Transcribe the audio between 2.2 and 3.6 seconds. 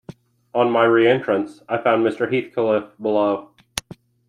Heathcliff below.